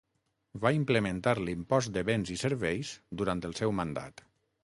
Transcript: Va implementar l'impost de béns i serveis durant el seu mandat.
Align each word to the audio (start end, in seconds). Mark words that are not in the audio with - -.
Va 0.61 0.69
implementar 0.77 1.33
l'impost 1.41 1.93
de 1.97 2.03
béns 2.09 2.33
i 2.35 2.39
serveis 2.45 2.95
durant 3.23 3.47
el 3.51 3.57
seu 3.63 3.79
mandat. 3.83 4.27